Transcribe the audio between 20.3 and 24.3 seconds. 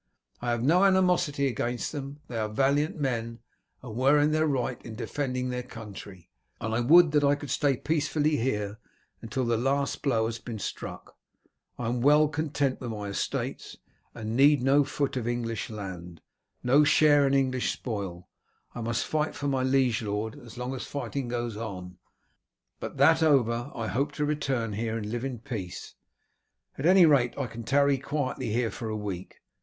as long as fighting goes on, but that over I hope to